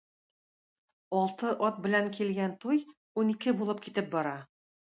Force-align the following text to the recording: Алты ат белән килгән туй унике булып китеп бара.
Алты 1.19 1.51
ат 1.69 1.77
белән 1.85 2.09
килгән 2.17 2.57
туй 2.65 2.83
унике 3.25 3.57
булып 3.63 3.85
китеп 3.89 4.13
бара. 4.17 4.37